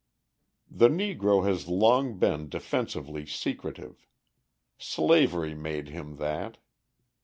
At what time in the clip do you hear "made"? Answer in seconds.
5.53-5.89